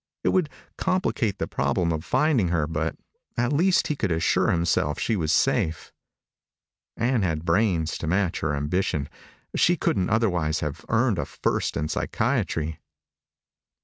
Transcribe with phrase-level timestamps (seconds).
[0.23, 0.49] It would
[0.79, 2.95] complicate the problem of finding her, but
[3.37, 5.93] at least he could assure himself she was safe.
[6.97, 9.07] Ann had brains to match her ambition.
[9.55, 12.79] She couldn't otherwise have earned a First in Psychiatry.